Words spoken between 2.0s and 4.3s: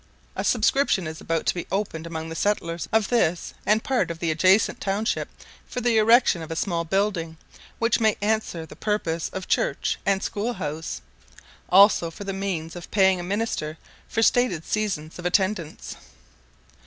among the settlers of this and part of